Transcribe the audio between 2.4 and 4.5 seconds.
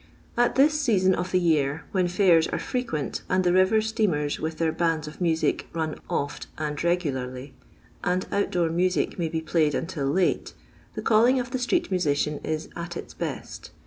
are frequent and the river steamers